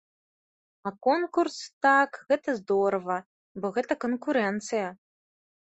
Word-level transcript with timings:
А 0.89 0.91
конкурс, 1.07 1.57
так, 1.87 2.17
гэта 2.33 2.49
здорава, 2.61 3.19
бо 3.61 3.73
гэта 3.79 3.93
канкурэнцыя. 4.07 4.89